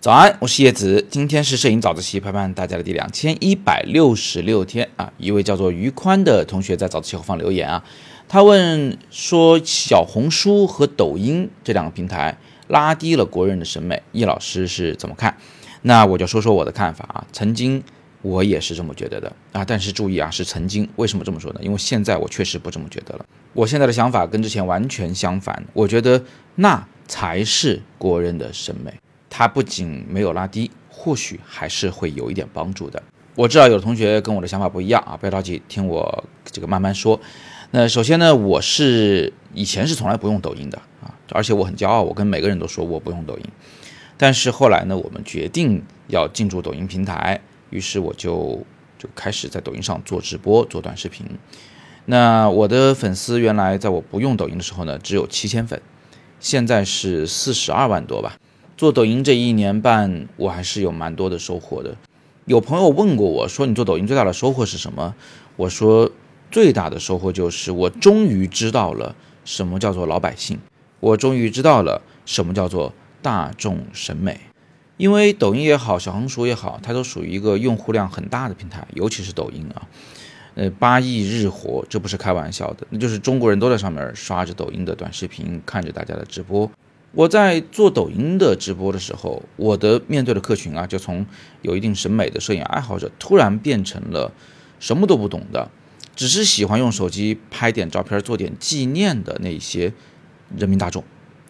[0.00, 5.12] 早安，我是叶子，今天是摄影早自习陪伴大家的第两千一百六十六天啊！
[5.18, 7.82] 一位叫做于宽的同学在早自习后方留言啊，
[8.28, 12.38] 他问说小红书和抖音这两个平台
[12.68, 15.36] 拉低了国人的审美，叶老师是怎么看？
[15.82, 17.82] 那我就说说我的看法啊，曾经
[18.26, 21.60] 我也是这么觉得的啊，但是注意啊，是曾经，为什么这么说呢？
[21.62, 26.20] 因为现在我确实不这么觉得了，我现在的想法跟之前完全相反，我觉得
[26.56, 28.92] 那才是国人的审美。
[29.30, 33.00] 它不仅没有拉低，或许还是会有一点帮助的。
[33.34, 37.20] 我知道有的同学跟我的想法不一样啊，不要着急，听我这个慢慢说。
[37.70, 43.44] 那首先呢，我是以前是从来不用抖音的啊，而且我很骄傲，我跟每个人都说我不用抖音。
[44.16, 47.38] 但是后来呢，我们决定要进驻抖音平台，
[47.70, 48.64] 于是我就
[48.98, 51.26] 就开始在抖音上做直播、做短视频。
[52.06, 55.80] 那我的粉丝原来在我不用抖音的时候呢，只有七千粉，
[56.38, 58.36] 现在是四十二万多吧。
[58.76, 61.96] 做抖音这一年半，我还是有蛮多的收获的。
[62.44, 65.14] 有朋友问过我说：“你做抖音最大的收获是什么？”
[65.56, 66.10] 我说
[66.52, 70.60] ：“最大的收获就是我终于知道了什么叫做老百姓，
[71.00, 74.38] 我终于知道了什么叫做大众审美。
[74.96, 79.86] 因为抖音也好，小红书也好，它都属于一个用户量很大的平台，尤其是抖音啊，
[80.54, 86.70] 呃，八亿日活，这不是开玩笑的，那就是中国人都在上面刷着抖音的短视频，看着大家的直播。”
[87.12, 91.24] 我在做抖音的直播的时候，我的面对的客群啊，就从
[91.62, 94.30] 有一定审美的摄影爱好者，突然变成了
[94.78, 95.70] 什么都不懂的，
[96.14, 99.94] 只是喜欢用手机拍点照片、做点纪念的那些
[100.54, 101.02] 人民大众。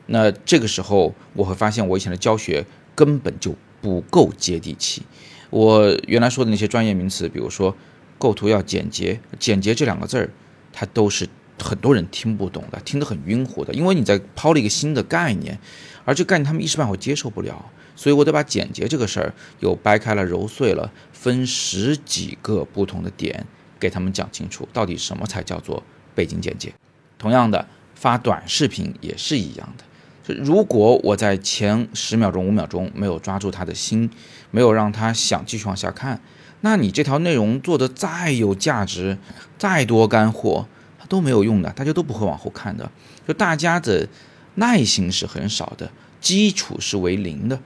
[0.06, 2.64] 那这个时候，我会发现我以前的教学
[2.96, 5.02] 根本就不够接地气。
[5.50, 7.76] 我原来说的那些专业名词，比如说
[8.18, 10.30] 构图要简洁，简洁这两个字儿，
[10.72, 11.28] 它都是。
[11.58, 15.58] 很多人听不懂的，听得很晕乎的，因为你在抛了一个新的概念，
[16.04, 23.46] 而这概念他们一时半会接受不了，所以我得把简洁这个事儿又掰开了揉碎了，分十几个不同的点
[23.80, 25.82] 给他们讲清楚，到底什么才叫做
[26.14, 26.74] 背景简洁。
[27.16, 29.84] 同样的，发短视频也是一样的，
[30.34, 34.10] 如果我在前十秒钟、五秒钟没有抓住他的心，
[34.50, 36.20] 没有让他想继续往下看，
[36.60, 39.18] 那你这条内容做的再有价值，
[39.58, 40.66] 再多干货。
[41.08, 42.90] 都没有用的，大家都不会往后看的。
[43.28, 44.08] 就大家的
[44.56, 45.88] 耐心是很少的，
[46.20, 47.56] 基础是为零的。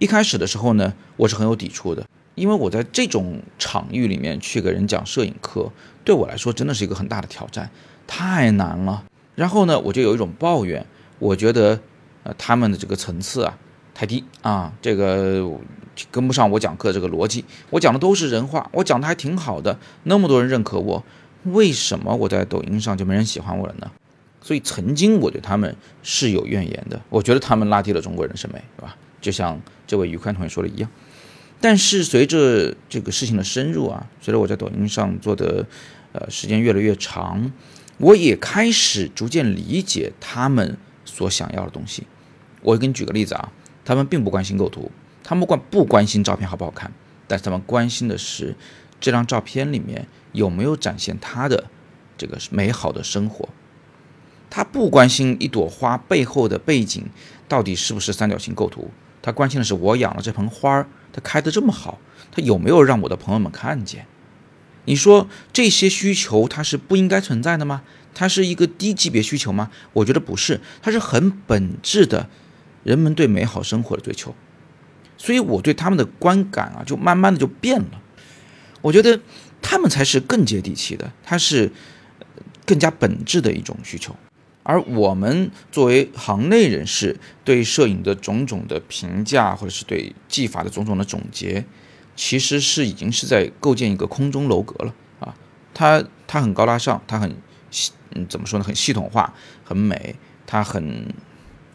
[0.00, 2.04] 一开始的时候呢，我是很有抵触的，
[2.34, 5.70] 因为我在这种场域里面去给人讲摄影课，
[6.04, 7.70] 对我来说真的是一个很大的挑战，
[8.08, 9.04] 太难了。
[9.36, 10.84] 然后呢，我就有一种抱怨，
[11.20, 11.78] 我觉得
[12.22, 13.58] 呃他们的这个层次啊
[13.94, 15.50] 太低啊，这个
[16.10, 17.44] 跟不上我讲课这个逻辑。
[17.70, 21.04] 我讲的都是人话，我讲的还挺好的，那么多人认可我。
[21.44, 23.90] 为什么我在抖音上就没人喜欢我了呢？
[24.40, 28.96] 所以曾经我对他们是有怨言的，我觉得他们拉低了中国人的审美，对吧？
[29.20, 30.90] 就像这位余宽同学说的一样。
[31.60, 35.66] 但是随着这个事情的深入啊，随着我在抖音上做的
[36.12, 37.50] 呃时间越来越长，
[37.98, 40.76] 我也开始逐渐理解他们
[41.18, 42.06] 所想要的东西。
[42.62, 43.52] 我给你举个例子啊，
[43.84, 44.90] 他们并不关心构图，
[45.24, 46.92] 他们关不关心照片好不好看，
[47.26, 48.54] 但是他们关心的是
[49.00, 50.06] 这张照片里面。
[50.32, 51.64] 有没有展现他的
[52.18, 53.48] 这个美好的生活？
[54.50, 57.02] 他不关心一朵花背后的背景
[57.48, 58.90] 到底是不是三角形构图，
[59.22, 61.98] 他关心的是我养了这盆花儿，它开得这么好，
[62.30, 64.06] 它有没有让我的朋友们看见？
[64.88, 67.82] 你说这些需求它是不应该存在的吗？
[68.14, 69.70] 它是一个低级别需求吗？
[69.92, 72.28] 我觉得不是，它是很本质的
[72.82, 74.34] 人们对美好生活的追求。
[75.16, 78.02] 所以我对他们的观感啊，就慢慢的就变了。
[78.82, 79.20] 我觉得。
[79.60, 81.72] 他们才是更接地气的，它是
[82.64, 84.14] 更加本质的一种需求，
[84.62, 91.64] 而我们作为行内人士对摄影的种种的评价，或者是对技法的种种的总结，
[92.18, 95.36] 其实是已经是在构建一个空中楼阁了啊！
[95.72, 97.36] 它它很高大上，它很
[98.12, 98.64] 嗯怎么说呢？
[98.64, 101.14] 很系统化，很美，它很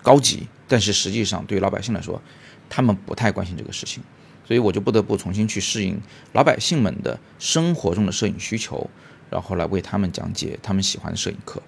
[0.02, 2.22] 高级，但是实际上对于老百姓来说，
[2.69, 4.04] 他们不太关心这个事情。
[4.45, 5.98] 所以我就不得不重新去适应
[6.34, 8.89] 老百姓们的生活中的摄影需求，
[9.30, 11.63] 然后来为他们讲解他们喜欢的摄影课。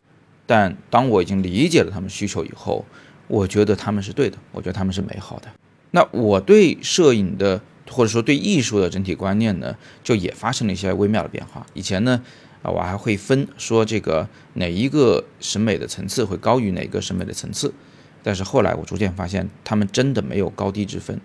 [0.45, 2.85] 但当我已经理解了他们需求以后，
[3.29, 5.47] 我觉得他们是对的，我觉得他们是美好的。
[5.91, 11.65] 那我对摄影的或者说对艺术的整体观念呢，就也发生了一些微妙的变化。
[11.73, 12.21] 以前呢，
[12.61, 17.73] 啊，我还会分说这个哪一个审美的层次会高于哪个审美的层次，
[18.23, 21.19] 但是后来我逐渐发现，他们真的没有高低之分。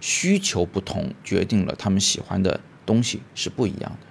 [0.00, 4.06] 需求不同，决定了他们喜欢的东西是不一样的。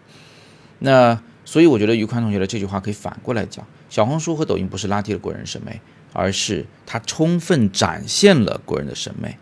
[0.80, 5.80] 那所以我觉得于宽同学的这句话可以反过来讲：小红书和抖音不是拉低了国人审美，
[6.12, 9.38] 而是它充分展现了国人的审美。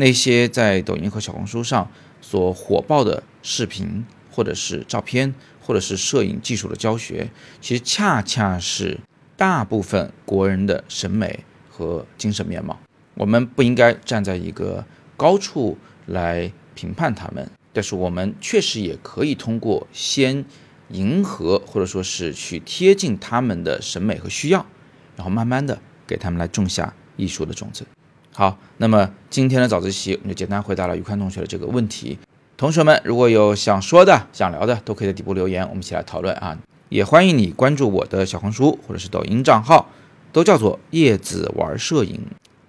[0.00, 1.90] 那些在抖音和小红书上
[2.20, 7.28] 所火爆的视频，或者是照片，或者是摄影技术的教学，
[7.60, 9.00] 其实恰恰是
[9.36, 12.78] 大部分国人的审美和精神面貌。
[13.14, 14.86] 我们不应该站在一个
[15.16, 20.44] 高处来评判他们，但是我们确实也可以通过先
[20.90, 24.64] 迎合，或者说是去贴近他们的审美和需要，
[25.16, 27.84] 然后慢慢的给他们来种下艺术的种子。
[28.38, 32.16] 好，那么今天的早自习我们就简单回答了于宽同学的这个问题。
[32.56, 36.56] 同学们如果有想说的、想聊的，都可以在底部留言，我们一起来讨论啊。
[36.88, 39.90] 也欢迎你关注我的小红书或者是抖音账号，
[40.30, 42.20] 都叫做叶子玩摄影。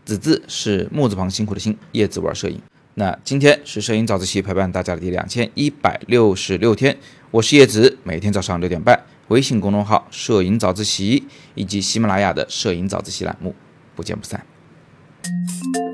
[0.05, 2.59] 子字是木字旁辛苦的辛，叶子玩摄影。
[2.95, 6.97] 那今天是摄影早自习陪伴大家的第两千一百六十六天，
[7.29, 13.53] 我是叶子，每天早上六点半，微信公众号摄影早自习以及喜马拉雅的摄影早自习栏目，
[13.95, 14.48] 不见不散。
[15.31, 15.88] Música